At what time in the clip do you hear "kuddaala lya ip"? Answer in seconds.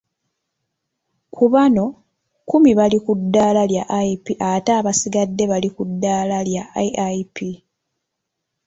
3.05-4.25